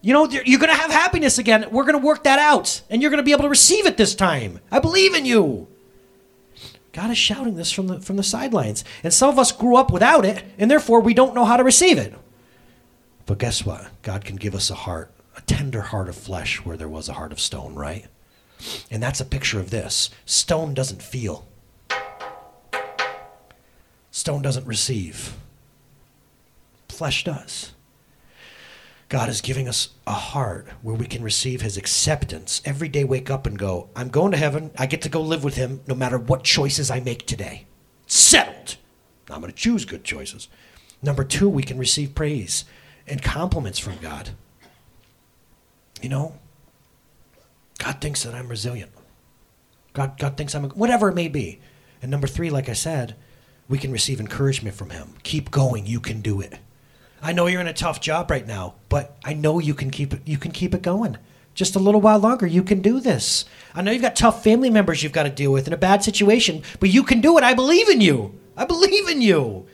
[0.00, 1.66] You know, you're going to have happiness again.
[1.70, 2.82] We're going to work that out.
[2.88, 4.60] And you're going to be able to receive it this time.
[4.70, 5.66] I believe in you.
[6.92, 8.84] God is shouting this from the, from the sidelines.
[9.02, 11.64] And some of us grew up without it, and therefore we don't know how to
[11.64, 12.14] receive it.
[13.26, 13.88] But guess what?
[14.02, 17.12] God can give us a heart, a tender heart of flesh where there was a
[17.12, 18.06] heart of stone, right?
[18.90, 20.10] And that's a picture of this.
[20.24, 21.46] Stone doesn't feel,
[24.10, 25.36] stone doesn't receive,
[26.88, 27.72] flesh does.
[29.08, 32.60] God is giving us a heart where we can receive his acceptance.
[32.64, 34.70] Every day, wake up and go, I'm going to heaven.
[34.76, 37.66] I get to go live with him no matter what choices I make today.
[38.06, 38.76] Settled.
[39.30, 40.48] I'm going to choose good choices.
[41.02, 42.64] Number two, we can receive praise
[43.06, 44.30] and compliments from God.
[46.02, 46.34] You know,
[47.78, 48.92] God thinks that I'm resilient.
[49.94, 51.60] God, God thinks I'm, a, whatever it may be.
[52.02, 53.16] And number three, like I said,
[53.68, 55.14] we can receive encouragement from Him.
[55.22, 55.86] Keep going.
[55.86, 56.58] You can do it.
[57.20, 60.12] I know you're in a tough job right now, but I know you can keep
[60.12, 60.20] it.
[60.24, 61.18] You can keep it going.
[61.54, 63.44] Just a little while longer, you can do this.
[63.74, 66.04] I know you've got tough family members you've got to deal with in a bad
[66.04, 67.42] situation, but you can do it.
[67.42, 68.38] I believe in you.
[68.56, 69.66] I believe in you.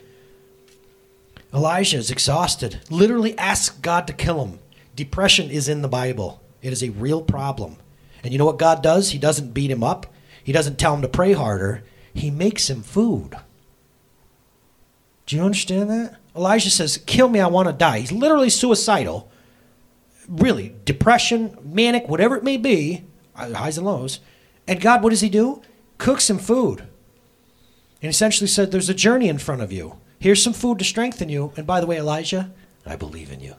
[1.53, 2.81] Elijah is exhausted.
[2.89, 4.59] Literally asks God to kill him.
[4.95, 6.41] Depression is in the Bible.
[6.61, 7.77] It is a real problem.
[8.23, 9.11] And you know what God does?
[9.11, 10.07] He doesn't beat him up.
[10.43, 11.83] He doesn't tell him to pray harder.
[12.13, 13.37] He makes him food.
[15.27, 16.17] Do you understand that?
[16.35, 17.99] Elijah says, Kill me, I want to die.
[17.99, 19.31] He's literally suicidal.
[20.27, 24.19] Really, depression, manic, whatever it may be, uh, highs and lows.
[24.67, 25.61] And God, what does he do?
[25.97, 26.81] Cooks him food.
[28.01, 29.97] And essentially said, There's a journey in front of you.
[30.19, 31.53] Here's some food to strengthen you.
[31.55, 32.51] And by the way, Elijah,
[32.85, 33.55] I believe in you.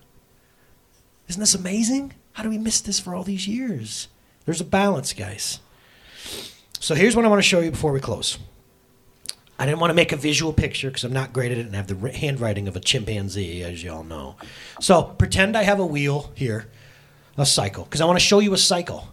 [1.29, 2.15] Isn't this amazing?
[2.33, 4.09] How do we miss this for all these years?
[4.45, 5.61] There's a balance, guys.
[6.79, 8.39] So here's what I want to show you before we close.
[9.59, 11.75] I didn't want to make a visual picture because I'm not great at it and
[11.75, 14.37] have the handwriting of a chimpanzee, as you all know.
[14.81, 16.69] So pretend I have a wheel here,
[17.39, 19.09] a cycle, because I want to show you a cycle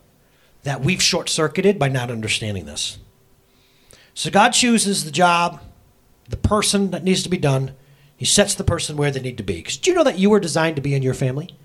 [0.63, 2.97] that we've short circuited by not understanding this.
[4.13, 5.61] So God chooses the job,
[6.29, 7.73] the person that needs to be done.
[8.15, 9.55] He sets the person where they need to be.
[9.55, 11.57] Because do you know that you were designed to be in your family?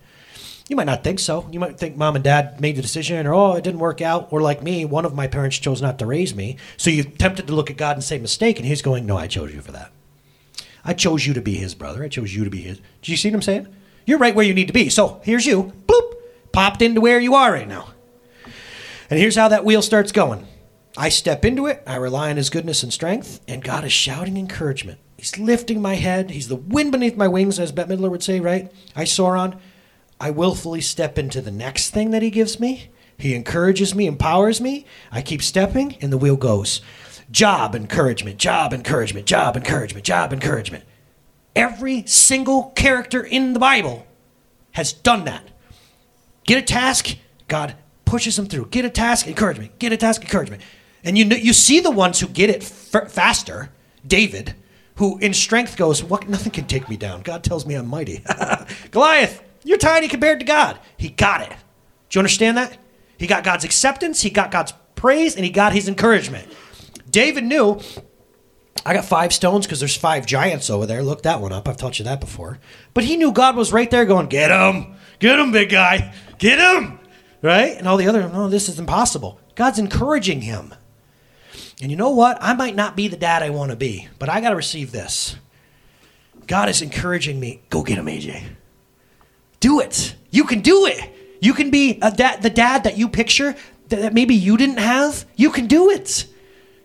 [0.69, 1.49] You might not think so.
[1.51, 4.29] You might think mom and dad made the decision, or oh, it didn't work out,
[4.31, 6.59] or like me, one of my parents chose not to raise me.
[6.77, 9.29] So you're tempted to look at God and say mistake, and He's going, no, I
[9.29, 9.91] chose you for that.
[10.85, 12.05] I chose you to be His brother.
[12.05, 12.81] I chose you to be His.
[13.01, 13.69] Do you see what I'm saying?
[14.05, 14.91] You're right where you need to be.
[14.91, 16.13] So here's you, bloop,
[16.53, 17.89] popped into where you are right now.
[19.09, 20.47] And here's how that wheel starts going.
[20.99, 24.37] I step into it, I rely on His goodness and strength, and God is shouting
[24.37, 24.99] encouragement.
[25.17, 26.31] He's lifting my head.
[26.31, 28.71] He's the wind beneath my wings, as Bette Midler would say, right?
[28.95, 29.59] I soar on.
[30.21, 32.91] I willfully step into the next thing that he gives me.
[33.17, 34.87] He encourages me, empowers me.
[35.11, 36.81] I keep stepping, and the wheel goes.
[37.31, 40.85] Job encouragement, job encouragement, job encouragement, job encouragement.
[41.55, 44.07] Every single character in the Bible
[44.73, 45.43] has done that.
[46.45, 47.17] Get a task,
[47.49, 48.67] God pushes them through.
[48.67, 49.79] Get a task, encouragement.
[49.79, 50.63] Get a task, encouragement.
[51.05, 53.71] And you know, you see the ones who get it f- faster.
[54.07, 54.55] David,
[54.97, 56.29] who in strength goes, "What?
[56.29, 57.23] Nothing can take me down.
[57.23, 58.25] God tells me I'm mighty."
[58.91, 60.79] Goliath, you're tiny compared to God.
[60.97, 61.51] He got it.
[61.51, 62.79] Do you understand that?
[63.19, 64.23] He got God's acceptance.
[64.23, 66.49] He got God's praise, and he got his encouragement.
[67.11, 67.81] David knew.
[68.87, 71.03] I got five stones because there's five giants over there.
[71.03, 71.69] Look that one up.
[71.69, 72.59] I've taught you that before.
[72.95, 74.95] But he knew God was right there going, Get him.
[75.19, 76.15] Get him, big guy.
[76.39, 77.01] Get him.
[77.43, 77.77] Right?
[77.77, 79.41] And all the other, no, this is impossible.
[79.57, 80.75] God's encouraging him.
[81.83, 82.39] And you know what?
[82.41, 84.91] I might not be the dad I want to be, but I got to receive
[84.91, 85.37] this.
[86.47, 87.63] God is encouraging me.
[87.69, 88.43] Go get him, AJ.
[89.61, 90.15] Do it.
[90.31, 91.15] You can do it.
[91.41, 93.55] You can be uh, a dad, the dad that you picture
[93.89, 95.25] that maybe you didn't have.
[95.37, 96.27] You can do it.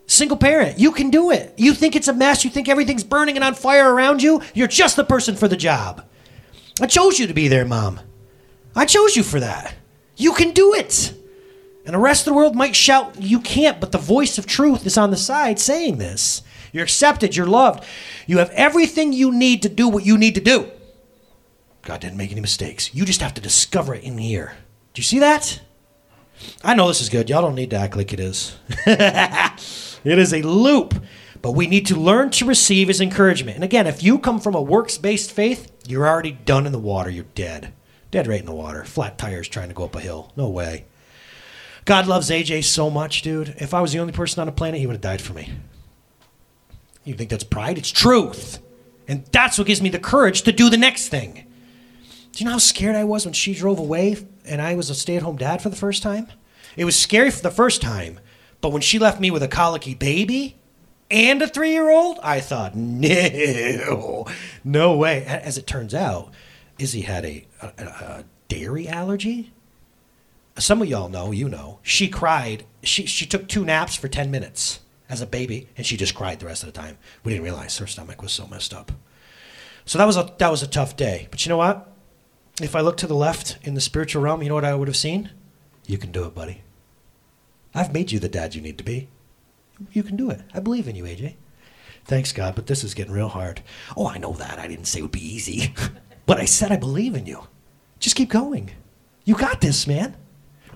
[0.05, 1.53] Single parent, you can do it.
[1.57, 2.43] You think it's a mess.
[2.43, 4.41] You think everything's burning and on fire around you.
[4.53, 6.05] You're just the person for the job.
[6.81, 7.99] I chose you to be there, mom.
[8.75, 9.75] I chose you for that.
[10.17, 11.13] You can do it.
[11.85, 14.85] And the rest of the world might shout, You can't, but the voice of truth
[14.85, 16.41] is on the side saying this.
[16.71, 17.83] You're accepted, you're loved.
[18.25, 20.71] You have everything you need to do what you need to do.
[21.83, 22.93] God didn't make any mistakes.
[22.93, 24.55] You just have to discover it in here.
[24.93, 25.61] Do you see that?
[26.63, 27.29] I know this is good.
[27.29, 28.55] Y'all don't need to act like it is.
[28.85, 29.59] it
[30.05, 30.95] is a loop.
[31.41, 33.55] But we need to learn to receive his encouragement.
[33.55, 36.79] And again, if you come from a works based faith, you're already done in the
[36.79, 37.09] water.
[37.09, 37.73] You're dead.
[38.11, 38.85] Dead right in the water.
[38.85, 40.31] Flat tires trying to go up a hill.
[40.37, 40.85] No way.
[41.83, 43.55] God loves AJ so much, dude.
[43.57, 45.51] If I was the only person on the planet, he would have died for me.
[47.03, 47.77] You think that's pride?
[47.77, 48.59] It's truth.
[49.05, 51.45] And that's what gives me the courage to do the next thing.
[52.33, 54.95] Do you know how scared I was when she drove away and I was a
[54.95, 56.27] stay at home dad for the first time?
[56.75, 58.19] It was scary for the first time,
[58.59, 60.57] but when she left me with a colicky baby
[61.11, 64.25] and a three year old, I thought, no,
[64.63, 65.23] no way.
[65.25, 66.31] As it turns out,
[66.79, 69.53] Izzy had a, a, a dairy allergy.
[70.57, 71.77] Some of y'all know, you know.
[71.83, 72.65] She cried.
[72.81, 76.39] She, she took two naps for 10 minutes as a baby, and she just cried
[76.39, 76.97] the rest of the time.
[77.23, 78.91] We didn't realize her stomach was so messed up.
[79.85, 81.27] So that was a, that was a tough day.
[81.29, 81.92] But you know what?
[82.61, 84.87] If I look to the left in the spiritual realm, you know what I would
[84.87, 85.31] have seen?
[85.87, 86.61] You can do it, buddy.
[87.73, 89.09] I've made you the dad you need to be.
[89.91, 90.41] You can do it.
[90.53, 91.35] I believe in you, AJ.
[92.05, 93.63] Thanks, God, but this is getting real hard.
[93.97, 94.59] Oh, I know that.
[94.59, 95.73] I didn't say it would be easy.
[96.25, 97.47] but I said I believe in you.
[97.99, 98.71] Just keep going.
[99.25, 100.15] You got this, man.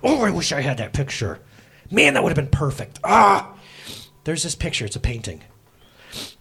[0.02, 1.40] Oh, I wish I had that picture.
[1.92, 3.00] Man, that would have been perfect.
[3.04, 3.54] Ah!
[4.24, 4.86] There's this picture.
[4.86, 5.44] It's a painting.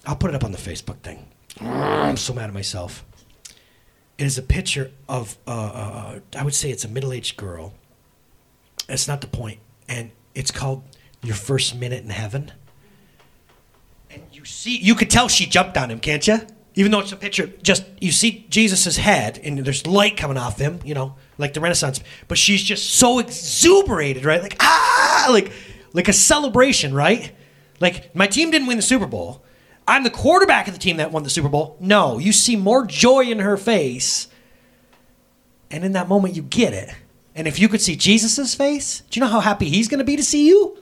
[0.07, 1.29] I'll put it up on the Facebook thing.
[1.61, 3.05] I'm so mad at myself.
[4.19, 7.75] It is a picture of, uh, uh, I would say it's a middle aged girl.
[8.87, 9.59] That's not the point.
[9.89, 10.83] And it's called
[11.23, 12.53] Your First Minute in Heaven.
[14.11, 16.41] And you see, you could tell she jumped on him, can't you?
[16.75, 20.59] Even though it's a picture, just you see Jesus' head and there's light coming off
[20.59, 22.01] him, you know, like the Renaissance.
[22.29, 24.43] But she's just so exuberated, right?
[24.43, 25.53] Like, ah, like,
[25.93, 27.33] like a celebration, right?
[27.81, 29.43] Like, my team didn't win the Super Bowl.
[29.89, 31.77] I'm the quarterback of the team that won the Super Bowl.
[31.81, 34.29] No, you see more joy in her face.
[35.71, 36.95] And in that moment, you get it.
[37.35, 40.05] And if you could see Jesus' face, do you know how happy he's going to
[40.05, 40.79] be to see you?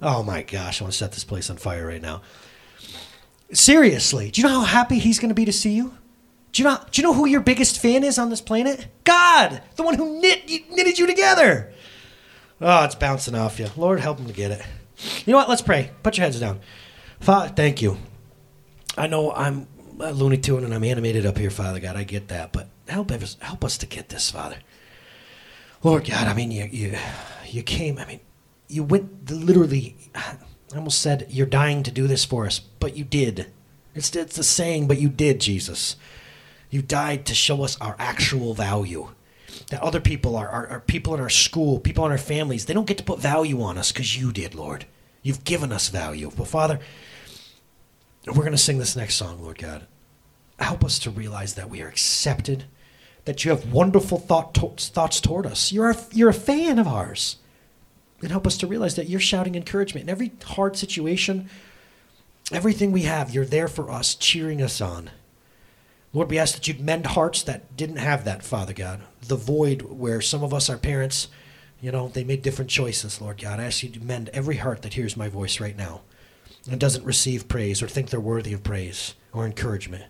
[0.00, 2.22] Oh my gosh, I want to set this place on fire right now.
[3.52, 5.96] Seriously, do you know how happy he's going to be to see you?
[6.50, 6.78] Do you know?
[6.90, 8.86] Do you know who your biggest fan is on this planet?
[9.04, 11.72] God, the one who knit, knitted you together.
[12.60, 13.68] Oh, it's bouncing off you.
[13.76, 14.62] Lord, help him to get it.
[15.24, 15.48] You know what?
[15.48, 15.90] Let's pray.
[16.02, 16.60] Put your heads down.
[17.20, 17.96] Father, thank you.
[18.96, 19.66] I know I'm
[20.00, 21.96] a Looney Tune and I'm animated up here, Father God.
[21.96, 24.56] I get that, but help us, help us to get this, Father.
[25.82, 26.96] Lord God, I mean, you, you,
[27.46, 27.98] you came.
[27.98, 28.20] I mean,
[28.68, 29.96] you went literally.
[30.14, 30.36] I
[30.76, 33.52] almost said you're dying to do this for us, but you did.
[33.94, 35.96] It's it's the saying, but you did, Jesus.
[36.70, 39.08] You died to show us our actual value.
[39.68, 42.72] That other people are, are, are people in our school, people in our families, they
[42.72, 44.86] don't get to put value on us because you did, Lord.
[45.22, 46.30] You've given us value.
[46.34, 46.80] But Father,
[48.26, 49.86] we're going to sing this next song, Lord God.
[50.58, 52.64] Help us to realize that we are accepted,
[53.24, 55.72] that you have wonderful thought to- thoughts toward us.
[55.72, 57.36] You're a, you're a fan of ours.
[58.20, 61.50] And help us to realize that you're shouting encouragement in every hard situation,
[62.52, 65.10] everything we have, you're there for us, cheering us on.
[66.12, 69.00] Lord, we ask that you'd mend hearts that didn't have that, Father God.
[69.26, 71.26] The void where some of us, our parents,
[71.80, 73.58] you know, they made different choices, Lord God.
[73.58, 76.02] I ask you to mend every heart that hears my voice right now
[76.70, 80.04] and doesn't receive praise or think they're worthy of praise or encouragement.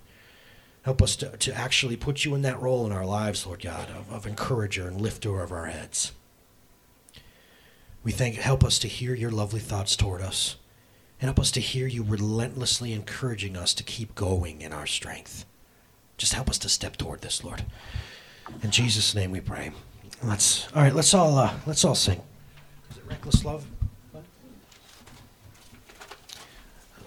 [0.83, 3.89] Help us to, to actually put you in that role in our lives, Lord God,
[3.91, 6.13] of, of encourager and lifter of our heads.
[8.03, 10.57] We thank help us to hear your lovely thoughts toward us.
[11.21, 15.45] And help us to hear you relentlessly encouraging us to keep going in our strength.
[16.17, 17.65] Just help us to step toward this, Lord.
[18.61, 19.71] In Jesus' name we pray.
[20.25, 20.95] Let's all right.
[20.95, 22.21] Let's all uh, let's all sing.
[22.91, 23.65] Is it reckless love?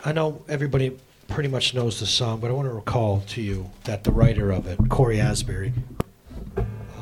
[0.06, 0.96] I know everybody
[1.30, 4.52] pretty much knows the song, but I want to recall to you that the writer
[4.52, 5.74] of it, Cory Asbury,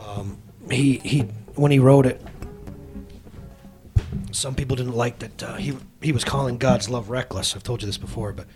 [0.08, 0.38] um,
[0.72, 1.24] he he
[1.56, 2.22] when he wrote it,
[4.32, 7.58] some people didn't like that uh, he he was calling God's love reckless.
[7.58, 8.48] I've told you this before, but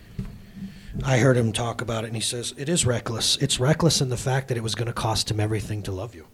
[1.03, 3.35] I heard him talk about it, and he says it is reckless.
[3.41, 6.15] It's reckless in the fact that it was going to cost him everything to love
[6.15, 6.25] you.